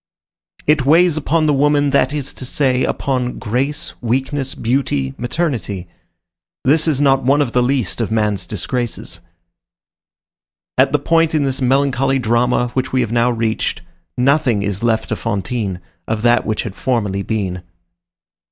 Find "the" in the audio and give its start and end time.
1.45-1.53, 7.51-7.61, 10.91-10.97